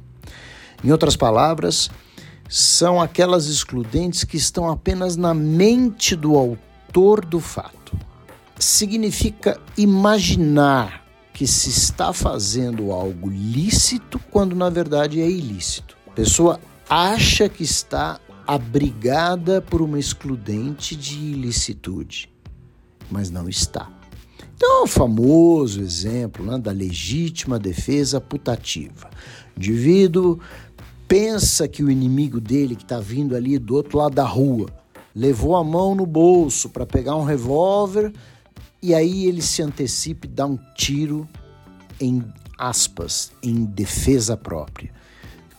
Em 0.84 0.92
outras 0.92 1.16
palavras, 1.16 1.90
são 2.48 3.02
aquelas 3.02 3.48
excludentes 3.48 4.24
que 4.24 4.38
estão 4.38 4.70
apenas 4.70 5.16
na 5.16 5.34
mente 5.34 6.16
do 6.16 6.36
autor 6.36 7.26
do 7.26 7.40
fato. 7.40 7.98
Significa 8.60 9.60
imaginar 9.76 11.09
que 11.40 11.48
se 11.48 11.70
está 11.70 12.12
fazendo 12.12 12.92
algo 12.92 13.30
lícito 13.30 14.20
quando 14.30 14.54
na 14.58 14.70
verdade 14.70 15.22
é 15.22 15.30
ilícito. 15.30 15.96
A 16.08 16.12
pessoa 16.12 16.60
acha 16.90 17.48
que 17.48 17.64
está 17.64 18.20
abrigada 18.46 19.62
por 19.62 19.82
uma 19.82 19.98
excludente 19.98 20.98
de 20.98 21.18
ilicitude, 21.18 22.30
mas 23.10 23.30
não 23.32 23.48
está. 23.48 23.90
Então, 24.54 24.84
o 24.84 24.88
famoso 24.88 25.80
exemplo 25.80 26.46
né, 26.46 26.58
da 26.58 26.72
legítima 26.72 27.58
defesa 27.58 28.20
putativa. 28.20 29.10
O 29.56 29.60
indivíduo 29.60 30.42
pensa 31.08 31.70
que 31.70 31.82
o 31.82 31.90
inimigo 31.90 32.42
dele, 32.42 32.76
que 32.76 32.84
está 32.84 33.00
vindo 33.00 33.34
ali 33.34 33.58
do 33.58 33.76
outro 33.76 33.98
lado 33.98 34.16
da 34.16 34.26
rua, 34.26 34.68
levou 35.16 35.56
a 35.56 35.64
mão 35.64 35.96
no 35.96 36.06
bolso 36.06 36.68
para 36.68 36.86
pegar 36.86 37.16
um 37.16 37.24
revólver 37.24 38.12
e 38.82 38.94
aí 38.94 39.26
ele 39.26 39.42
se 39.42 39.62
antecipa 39.62 40.26
e 40.26 40.30
dá 40.30 40.46
um 40.46 40.58
tiro 40.76 41.28
em 42.00 42.24
aspas, 42.58 43.32
em 43.42 43.66
defesa 43.66 44.36
própria. 44.36 44.92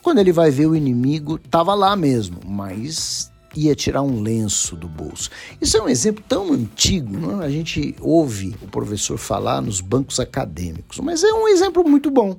Quando 0.02 0.18
ele 0.18 0.32
vai 0.32 0.50
ver 0.50 0.66
o 0.66 0.76
inimigo, 0.76 1.40
estava 1.42 1.74
lá 1.74 1.94
mesmo, 1.94 2.40
mas 2.44 3.30
ia 3.54 3.74
tirar 3.74 4.02
um 4.02 4.20
lenço 4.20 4.76
do 4.76 4.88
bolso. 4.88 5.30
Isso 5.60 5.76
é 5.76 5.82
um 5.82 5.88
exemplo 5.88 6.24
tão 6.26 6.52
antigo, 6.52 7.18
não? 7.18 7.42
É? 7.42 7.46
a 7.46 7.50
gente 7.50 7.94
ouve 8.00 8.54
o 8.62 8.68
professor 8.68 9.18
falar 9.18 9.60
nos 9.60 9.80
bancos 9.80 10.20
acadêmicos, 10.20 10.98
mas 11.00 11.24
é 11.24 11.32
um 11.32 11.48
exemplo 11.48 11.86
muito 11.86 12.10
bom. 12.10 12.36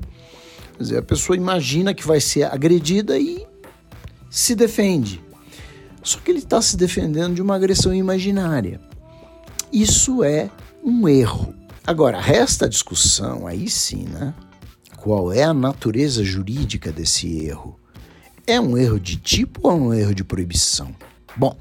Quer 0.78 0.84
dizer, 0.84 0.98
a 0.98 1.04
pessoa 1.04 1.36
imagina 1.36 1.94
que 1.94 2.06
vai 2.06 2.20
ser 2.20 2.44
agredida 2.44 3.20
e 3.20 3.46
se 4.30 4.56
defende. 4.56 5.22
Só 6.02 6.20
que 6.20 6.32
ele 6.32 6.40
está 6.40 6.62
se 6.62 6.76
defendendo 6.76 7.36
de 7.36 7.42
uma 7.42 7.56
agressão 7.56 7.94
imaginária. 7.94 8.80
Isso 9.72 10.24
é 10.24 10.50
um 10.84 11.08
erro. 11.08 11.54
Agora, 11.86 12.20
resta 12.20 12.66
a 12.66 12.70
discussão, 12.70 13.48
aí 13.48 13.70
sim, 13.70 14.06
né? 14.06 14.34
qual 15.02 15.34
é 15.34 15.44
a 15.44 15.54
natureza 15.54 16.24
jurídica 16.24 16.92
desse 16.92 17.44
erro. 17.44 17.80
É 18.46 18.60
um 18.60 18.78
erro 18.78 19.00
de 19.00 19.18
tipo 19.18 19.62
ou 19.64 19.72
é 19.72 19.76
um 19.76 19.94
erro 19.94 20.14
de 20.14 20.24
proibição? 20.24 20.96
Bom, 21.36 21.58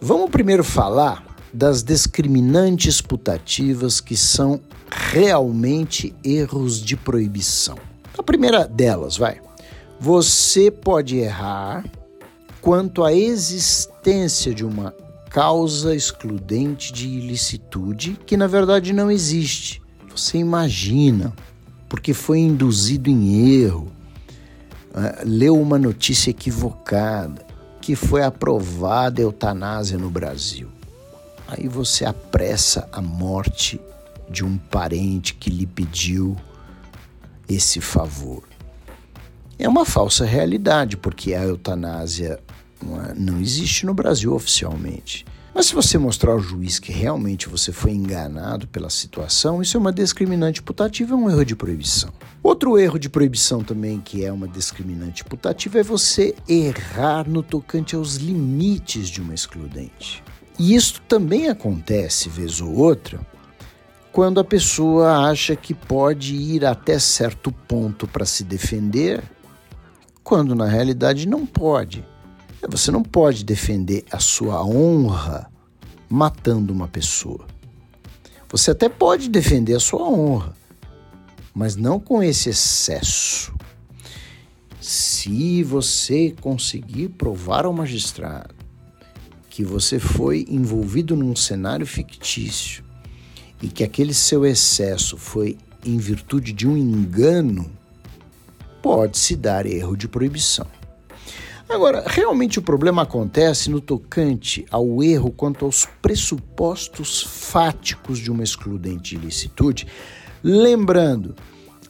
vamos 0.00 0.30
primeiro 0.30 0.64
falar 0.64 1.36
das 1.52 1.82
discriminantes 1.82 3.02
putativas 3.02 4.00
que 4.00 4.16
são 4.16 4.60
realmente 4.90 6.14
erros 6.24 6.80
de 6.82 6.96
proibição. 6.96 7.76
A 8.16 8.22
primeira 8.22 8.66
delas, 8.66 9.16
vai. 9.16 9.40
Você 10.00 10.70
pode 10.70 11.16
errar 11.18 11.84
quanto 12.62 13.04
à 13.04 13.12
existência 13.12 14.54
de 14.54 14.64
uma 14.64 14.94
causa 15.38 15.94
excludente 15.94 16.92
de 16.92 17.06
ilicitude 17.06 18.18
que 18.26 18.36
na 18.36 18.48
verdade 18.48 18.92
não 18.92 19.08
existe. 19.08 19.80
Você 20.10 20.36
imagina, 20.36 21.32
porque 21.88 22.12
foi 22.12 22.40
induzido 22.40 23.08
em 23.08 23.62
erro, 23.62 23.86
uh, 24.90 25.22
leu 25.24 25.54
uma 25.54 25.78
notícia 25.78 26.30
equivocada, 26.30 27.46
que 27.80 27.94
foi 27.94 28.24
aprovada 28.24 29.20
a 29.20 29.26
eutanásia 29.26 29.96
no 29.96 30.10
Brasil. 30.10 30.66
Aí 31.46 31.68
você 31.68 32.04
apressa 32.04 32.88
a 32.90 33.00
morte 33.00 33.80
de 34.28 34.44
um 34.44 34.58
parente 34.58 35.34
que 35.34 35.50
lhe 35.50 35.66
pediu 35.66 36.36
esse 37.48 37.80
favor. 37.80 38.42
É 39.56 39.68
uma 39.68 39.84
falsa 39.84 40.24
realidade, 40.24 40.96
porque 40.96 41.32
a 41.32 41.44
eutanásia 41.44 42.40
não 43.16 43.40
existe 43.40 43.84
no 43.84 43.94
Brasil 43.94 44.34
oficialmente. 44.34 45.24
Mas 45.54 45.66
se 45.66 45.74
você 45.74 45.98
mostrar 45.98 46.32
ao 46.32 46.40
juiz 46.40 46.78
que 46.78 46.92
realmente 46.92 47.48
você 47.48 47.72
foi 47.72 47.90
enganado 47.90 48.68
pela 48.68 48.88
situação, 48.88 49.60
isso 49.60 49.76
é 49.76 49.80
uma 49.80 49.92
discriminante 49.92 50.62
putativa, 50.62 51.14
é 51.14 51.16
um 51.16 51.28
erro 51.28 51.44
de 51.44 51.56
proibição. 51.56 52.12
Outro 52.42 52.78
erro 52.78 52.98
de 52.98 53.08
proibição 53.08 53.64
também 53.64 54.00
que 54.00 54.24
é 54.24 54.32
uma 54.32 54.46
discriminante 54.46 55.24
putativa 55.24 55.80
é 55.80 55.82
você 55.82 56.34
errar 56.48 57.28
no 57.28 57.42
tocante 57.42 57.96
aos 57.96 58.16
limites 58.16 59.08
de 59.08 59.20
uma 59.20 59.34
excludente. 59.34 60.22
E 60.58 60.74
isso 60.76 61.02
também 61.08 61.48
acontece, 61.48 62.28
vez 62.28 62.60
ou 62.60 62.74
outra, 62.76 63.20
quando 64.12 64.40
a 64.40 64.44
pessoa 64.44 65.28
acha 65.28 65.56
que 65.56 65.74
pode 65.74 66.36
ir 66.36 66.64
até 66.64 66.98
certo 66.98 67.50
ponto 67.50 68.06
para 68.06 68.24
se 68.24 68.44
defender, 68.44 69.22
quando 70.22 70.54
na 70.54 70.66
realidade 70.66 71.26
não 71.28 71.46
pode. 71.46 72.04
Você 72.66 72.90
não 72.90 73.02
pode 73.02 73.44
defender 73.44 74.04
a 74.10 74.18
sua 74.18 74.64
honra 74.64 75.50
matando 76.08 76.72
uma 76.72 76.88
pessoa. 76.88 77.46
Você 78.50 78.72
até 78.72 78.88
pode 78.88 79.28
defender 79.28 79.74
a 79.74 79.80
sua 79.80 80.02
honra, 80.02 80.56
mas 81.54 81.76
não 81.76 82.00
com 82.00 82.22
esse 82.22 82.48
excesso. 82.48 83.54
Se 84.80 85.62
você 85.62 86.34
conseguir 86.40 87.10
provar 87.10 87.64
ao 87.64 87.72
magistrado 87.72 88.54
que 89.50 89.62
você 89.62 89.98
foi 89.98 90.46
envolvido 90.48 91.14
num 91.14 91.36
cenário 91.36 91.86
fictício 91.86 92.84
e 93.60 93.68
que 93.68 93.84
aquele 93.84 94.14
seu 94.14 94.46
excesso 94.46 95.16
foi 95.16 95.58
em 95.84 95.98
virtude 95.98 96.52
de 96.52 96.66
um 96.66 96.76
engano, 96.76 97.70
pode-se 98.82 99.36
dar 99.36 99.66
erro 99.66 99.96
de 99.96 100.08
proibição. 100.08 100.77
Agora, 101.68 102.02
realmente 102.06 102.58
o 102.58 102.62
problema 102.62 103.02
acontece 103.02 103.70
no 103.70 103.78
tocante 103.78 104.64
ao 104.70 105.02
erro 105.02 105.30
quanto 105.30 105.66
aos 105.66 105.86
pressupostos 106.00 107.22
fáticos 107.22 108.18
de 108.18 108.30
uma 108.30 108.42
excludente 108.42 109.10
de 109.10 109.16
ilicitude, 109.16 109.86
lembrando 110.42 111.34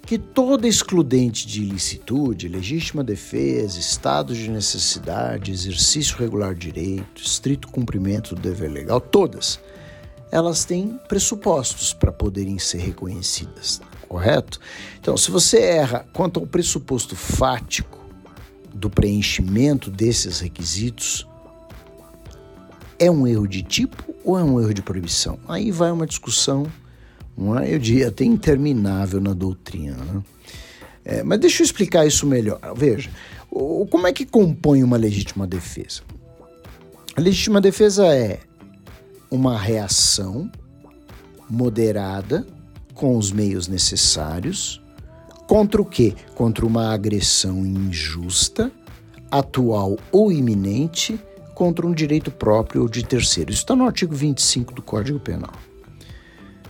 que 0.04 0.18
toda 0.18 0.66
excludente 0.66 1.46
de 1.46 1.62
ilicitude, 1.62 2.48
legítima 2.48 3.04
defesa, 3.04 3.78
estado 3.78 4.34
de 4.34 4.50
necessidade, 4.50 5.52
exercício 5.52 6.16
regular 6.16 6.54
de 6.54 6.72
direito, 6.72 7.22
estrito 7.22 7.68
cumprimento 7.68 8.34
do 8.34 8.40
dever 8.40 8.72
legal, 8.72 9.00
todas, 9.00 9.60
elas 10.32 10.64
têm 10.64 10.98
pressupostos 11.06 11.92
para 11.92 12.10
poderem 12.10 12.58
ser 12.58 12.78
reconhecidas, 12.78 13.80
correto? 14.08 14.58
Então, 14.98 15.16
se 15.16 15.30
você 15.30 15.60
erra 15.60 16.04
quanto 16.12 16.40
ao 16.40 16.46
pressuposto 16.46 17.14
fático, 17.14 18.07
do 18.74 18.88
preenchimento 18.88 19.90
desses 19.90 20.40
requisitos 20.40 21.26
é 22.98 23.10
um 23.10 23.26
erro 23.26 23.46
de 23.46 23.62
tipo 23.62 24.14
ou 24.24 24.38
é 24.38 24.42
um 24.42 24.60
erro 24.60 24.74
de 24.74 24.82
proibição? 24.82 25.38
Aí 25.48 25.70
vai 25.70 25.90
uma 25.90 26.06
discussão, 26.06 26.66
uma, 27.36 27.64
eu 27.64 27.78
diria 27.78 28.08
até 28.08 28.24
interminável 28.24 29.20
na 29.20 29.32
doutrina. 29.32 29.96
Né? 29.96 30.22
É, 31.04 31.22
mas 31.22 31.38
deixa 31.40 31.62
eu 31.62 31.64
explicar 31.64 32.06
isso 32.06 32.26
melhor. 32.26 32.60
Veja, 32.76 33.10
o, 33.50 33.86
como 33.86 34.06
é 34.06 34.12
que 34.12 34.26
compõe 34.26 34.82
uma 34.82 34.96
legítima 34.96 35.46
defesa? 35.46 36.02
A 37.16 37.20
legítima 37.20 37.60
defesa 37.60 38.06
é 38.06 38.40
uma 39.30 39.58
reação 39.58 40.50
moderada 41.48 42.46
com 42.94 43.16
os 43.16 43.32
meios 43.32 43.68
necessários 43.68 44.80
Contra 45.48 45.80
o 45.80 45.84
quê? 45.84 46.14
Contra 46.34 46.66
uma 46.66 46.92
agressão 46.92 47.64
injusta, 47.64 48.70
atual 49.30 49.96
ou 50.12 50.30
iminente, 50.30 51.18
contra 51.54 51.86
um 51.86 51.92
direito 51.94 52.30
próprio 52.30 52.82
ou 52.82 52.88
de 52.88 53.02
terceiro. 53.02 53.50
Isso 53.50 53.62
está 53.62 53.74
no 53.74 53.84
artigo 53.84 54.14
25 54.14 54.74
do 54.74 54.82
Código 54.82 55.18
Penal. 55.18 55.54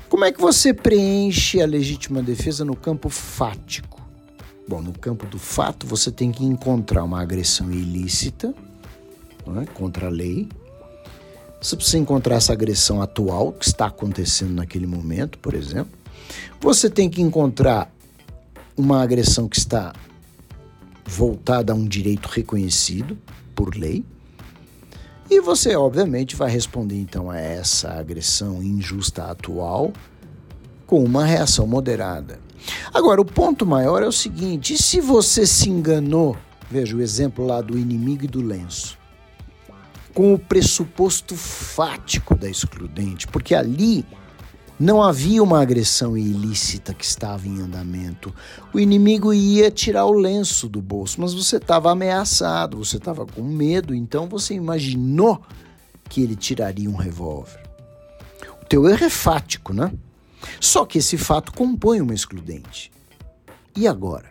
Como 0.09 0.25
é 0.25 0.31
que 0.31 0.41
você 0.41 0.73
preenche 0.73 1.61
a 1.61 1.67
legítima 1.67 2.23
defesa 2.23 2.65
no 2.65 2.77
campo 2.77 3.09
fático? 3.09 4.01
Bom, 4.69 4.81
no 4.81 4.93
campo 4.93 5.27
do 5.27 5.41
fato, 5.41 5.85
você 5.85 6.13
tem 6.13 6.31
que 6.31 6.45
encontrar 6.45 7.03
uma 7.03 7.21
agressão 7.21 7.73
ilícita 7.73 8.55
é? 9.61 9.67
contra 9.75 10.07
a 10.07 10.11
lei. 10.11 10.49
Você 11.61 11.75
precisa 11.75 11.99
encontrar 11.99 12.37
essa 12.37 12.53
agressão 12.53 13.03
atual 13.03 13.53
que 13.53 13.65
está 13.65 13.87
acontecendo 13.87 14.53
naquele 14.53 14.87
momento, 14.87 15.37
por 15.41 15.53
exemplo. 15.53 15.99
Você 16.61 16.89
tem 16.89 17.11
que 17.11 17.21
encontrar 17.21 17.93
uma 18.79 19.03
agressão 19.03 19.49
que 19.49 19.59
está 19.59 19.93
voltada 21.05 21.73
a 21.73 21.77
um 21.77 21.85
direito 21.85 22.29
reconhecido 22.29 23.19
por 23.55 23.75
lei. 23.75 24.05
E 25.29 25.41
você, 25.41 25.75
obviamente, 25.75 26.37
vai 26.37 26.49
responder 26.49 26.95
então 26.95 27.29
a 27.29 27.37
essa 27.37 27.91
agressão 27.91 28.63
injusta 28.63 29.25
atual 29.25 29.93
com 30.87 31.03
uma 31.03 31.25
reação 31.25 31.67
moderada. 31.67 32.39
Agora, 32.95 33.21
o 33.21 33.25
ponto 33.25 33.67
maior 33.67 34.03
é 34.03 34.07
o 34.07 34.13
seguinte: 34.13 34.81
se 34.81 35.01
você 35.01 35.45
se 35.45 35.69
enganou, 35.69 36.37
veja 36.71 36.97
o 36.97 37.03
exemplo 37.03 37.45
lá 37.45 37.61
do 37.61 37.77
inimigo 37.77 38.25
e 38.25 38.29
do 38.29 38.41
lenço, 38.41 38.97
com 40.15 40.33
o 40.33 40.39
pressuposto 40.39 41.37
fático 41.37 42.35
da 42.35 42.49
excludente, 42.49 43.27
porque 43.27 43.55
ali 43.55 44.07
não 44.79 45.03
havia 45.03 45.43
uma 45.43 45.61
agressão 45.61 46.17
ilícita 46.17 46.95
que 46.95 47.05
estava 47.05 47.49
em 47.49 47.61
andamento. 47.61 48.33
O 48.73 48.79
inimigo 48.79 49.35
ia 49.35 49.71
tirar 49.73 50.07
o 50.07 50.13
lenço 50.13 50.69
do 50.69 50.81
bolso, 50.81 51.21
mas 51.21 51.35
você 51.35 51.57
estava 51.57 51.91
ameaçado, 51.91 52.77
você 52.77 52.97
estava 52.97 53.27
com 53.27 53.43
medo, 53.43 53.93
então 53.93 54.29
você 54.29 54.55
imaginou 54.55 55.43
que 56.09 56.23
ele 56.23 56.37
tiraria 56.37 56.89
um 56.89 56.95
revólver. 56.95 57.61
O 58.63 58.65
teu 58.67 58.89
erro 58.89 59.05
é 59.05 59.11
fático, 59.11 59.73
né? 59.73 59.93
Só 60.61 60.85
que 60.87 60.99
esse 60.99 61.19
fato 61.19 61.53
compõe 61.53 62.01
uma 62.01 62.15
excludente. 62.15 62.93
E 63.75 63.89
agora? 63.89 64.31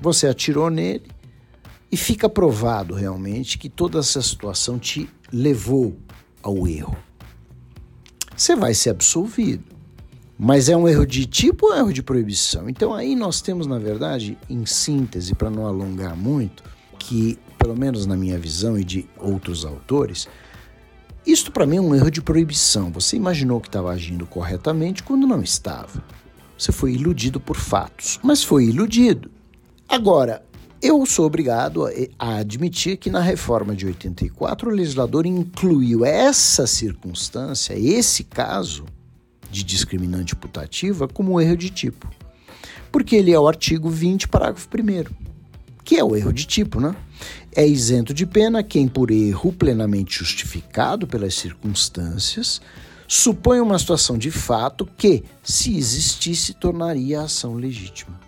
Você 0.00 0.28
atirou 0.28 0.70
nele 0.70 1.10
e 1.90 1.96
fica 1.96 2.28
provado 2.28 2.94
realmente 2.94 3.58
que 3.58 3.68
toda 3.68 3.98
essa 3.98 4.22
situação 4.22 4.78
te 4.78 5.08
levou 5.32 5.96
ao 6.42 6.68
erro 6.68 6.96
você 8.36 8.56
vai 8.56 8.74
ser 8.74 8.90
absolvido. 8.90 9.64
Mas 10.38 10.68
é 10.68 10.76
um 10.76 10.88
erro 10.88 11.06
de 11.06 11.26
tipo 11.26 11.66
ou 11.66 11.72
é 11.72 11.76
um 11.76 11.80
erro 11.80 11.92
de 11.92 12.02
proibição? 12.02 12.68
Então 12.68 12.92
aí 12.92 13.14
nós 13.14 13.40
temos, 13.40 13.66
na 13.66 13.78
verdade, 13.78 14.36
em 14.50 14.66
síntese, 14.66 15.34
para 15.34 15.48
não 15.48 15.66
alongar 15.66 16.16
muito, 16.16 16.64
que, 16.98 17.38
pelo 17.58 17.76
menos 17.76 18.04
na 18.04 18.16
minha 18.16 18.38
visão 18.38 18.78
e 18.78 18.84
de 18.84 19.08
outros 19.16 19.64
autores, 19.64 20.26
isto 21.26 21.52
para 21.52 21.64
mim 21.64 21.76
é 21.76 21.80
um 21.80 21.94
erro 21.94 22.10
de 22.10 22.20
proibição. 22.20 22.90
Você 22.92 23.16
imaginou 23.16 23.60
que 23.60 23.68
estava 23.68 23.90
agindo 23.92 24.26
corretamente 24.26 25.02
quando 25.02 25.26
não 25.26 25.42
estava. 25.42 26.02
Você 26.58 26.72
foi 26.72 26.94
iludido 26.94 27.40
por 27.40 27.56
fatos, 27.56 28.18
mas 28.22 28.42
foi 28.42 28.66
iludido. 28.66 29.30
Agora, 29.88 30.44
eu 30.84 31.06
sou 31.06 31.24
obrigado 31.24 31.86
a 32.18 32.36
admitir 32.36 32.98
que 32.98 33.08
na 33.08 33.20
reforma 33.20 33.74
de 33.74 33.86
84 33.86 34.68
o 34.68 34.74
legislador 34.74 35.24
incluiu 35.24 36.04
essa 36.04 36.66
circunstância, 36.66 37.72
esse 37.72 38.22
caso 38.22 38.84
de 39.50 39.64
discriminante 39.64 40.36
putativa, 40.36 41.08
como 41.08 41.40
erro 41.40 41.56
de 41.56 41.70
tipo. 41.70 42.06
Porque 42.92 43.16
ele 43.16 43.32
é 43.32 43.40
o 43.40 43.48
artigo 43.48 43.88
20, 43.88 44.28
parágrafo 44.28 44.68
1, 44.68 45.04
que 45.82 45.96
é 45.96 46.04
o 46.04 46.14
erro 46.14 46.34
de 46.34 46.46
tipo, 46.46 46.78
né? 46.78 46.94
É 47.56 47.66
isento 47.66 48.12
de 48.12 48.26
pena 48.26 48.62
quem, 48.62 48.86
por 48.86 49.10
erro 49.10 49.54
plenamente 49.54 50.18
justificado 50.18 51.06
pelas 51.06 51.34
circunstâncias, 51.34 52.60
supõe 53.08 53.58
uma 53.58 53.78
situação 53.78 54.18
de 54.18 54.30
fato 54.30 54.84
que, 54.98 55.24
se 55.42 55.78
existisse, 55.78 56.52
tornaria 56.52 57.20
a 57.20 57.24
ação 57.24 57.54
legítima. 57.54 58.23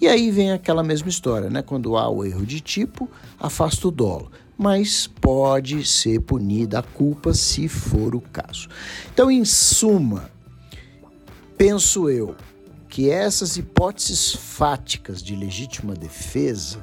E 0.00 0.06
aí 0.06 0.30
vem 0.30 0.52
aquela 0.52 0.82
mesma 0.82 1.08
história, 1.08 1.50
né? 1.50 1.62
Quando 1.62 1.96
há 1.96 2.08
o 2.08 2.24
erro 2.24 2.46
de 2.46 2.60
tipo, 2.60 3.10
afasta 3.38 3.88
o 3.88 3.90
dolo. 3.90 4.30
mas 4.56 5.06
pode 5.06 5.86
ser 5.86 6.20
punida 6.20 6.80
a 6.80 6.82
culpa 6.82 7.32
se 7.32 7.68
for 7.68 8.16
o 8.16 8.20
caso. 8.20 8.68
Então, 9.12 9.30
em 9.30 9.44
suma, 9.44 10.28
penso 11.56 12.10
eu 12.10 12.34
que 12.88 13.08
essas 13.08 13.56
hipóteses 13.56 14.32
fáticas 14.32 15.22
de 15.22 15.36
legítima 15.36 15.94
defesa 15.94 16.80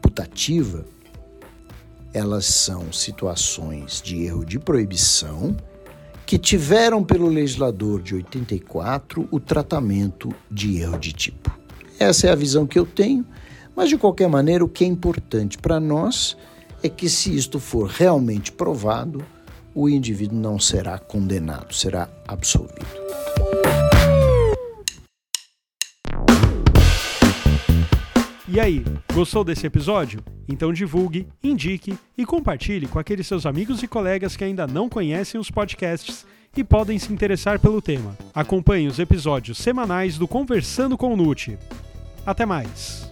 putativa 0.00 0.84
elas 2.12 2.44
são 2.44 2.92
situações 2.92 4.02
de 4.02 4.22
erro 4.22 4.44
de 4.44 4.58
proibição 4.58 5.56
que 6.26 6.38
tiveram 6.38 7.02
pelo 7.02 7.26
legislador 7.26 8.02
de 8.02 8.14
84 8.16 9.28
o 9.30 9.40
tratamento 9.40 10.34
de 10.50 10.78
erro 10.78 10.98
de 10.98 11.12
tipo. 11.12 11.61
Essa 12.02 12.26
é 12.26 12.30
a 12.32 12.34
visão 12.34 12.66
que 12.66 12.76
eu 12.76 12.84
tenho, 12.84 13.24
mas 13.76 13.88
de 13.88 13.96
qualquer 13.96 14.28
maneira 14.28 14.64
o 14.64 14.68
que 14.68 14.82
é 14.82 14.86
importante 14.88 15.56
para 15.56 15.78
nós 15.78 16.36
é 16.82 16.88
que 16.88 17.08
se 17.08 17.34
isto 17.34 17.60
for 17.60 17.88
realmente 17.88 18.50
provado, 18.50 19.24
o 19.72 19.88
indivíduo 19.88 20.36
não 20.36 20.58
será 20.58 20.98
condenado, 20.98 21.72
será 21.72 22.08
absolvido. 22.26 22.84
E 28.48 28.58
aí, 28.58 28.84
gostou 29.14 29.44
desse 29.44 29.64
episódio? 29.64 30.24
Então 30.48 30.72
divulgue, 30.72 31.28
indique 31.40 31.96
e 32.18 32.26
compartilhe 32.26 32.88
com 32.88 32.98
aqueles 32.98 33.28
seus 33.28 33.46
amigos 33.46 33.80
e 33.80 33.86
colegas 33.86 34.36
que 34.36 34.42
ainda 34.42 34.66
não 34.66 34.88
conhecem 34.88 35.40
os 35.40 35.52
podcasts 35.52 36.26
e 36.56 36.64
podem 36.64 36.98
se 36.98 37.12
interessar 37.12 37.60
pelo 37.60 37.80
tema. 37.80 38.18
Acompanhe 38.34 38.88
os 38.88 38.98
episódios 38.98 39.56
semanais 39.58 40.18
do 40.18 40.26
Conversando 40.26 40.98
com 40.98 41.14
o 41.14 41.16
Nute. 41.16 41.56
Até 42.24 42.46
mais! 42.46 43.11